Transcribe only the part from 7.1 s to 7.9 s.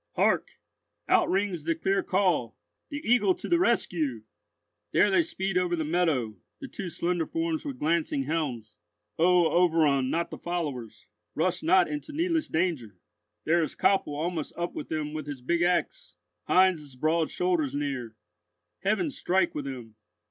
forms with